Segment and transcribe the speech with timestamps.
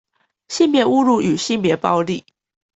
[0.47, 2.25] 性別侮辱與性別暴力